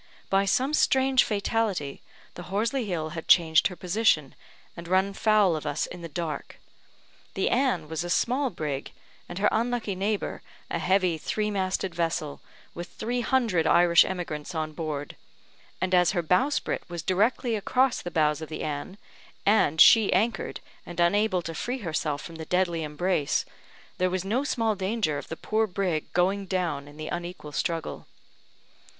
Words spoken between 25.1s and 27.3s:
of the poor brig going down in the